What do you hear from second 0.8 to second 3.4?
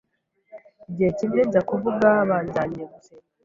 Igihe kimwe njya kuvuga banjyanye gusenga